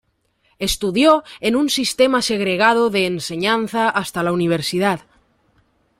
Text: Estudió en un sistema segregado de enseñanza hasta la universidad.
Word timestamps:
Estudió 0.57 1.21
en 1.41 1.55
un 1.55 1.69
sistema 1.69 2.23
segregado 2.23 2.89
de 2.89 3.05
enseñanza 3.05 3.87
hasta 3.87 4.23
la 4.23 4.31
universidad. 4.33 5.01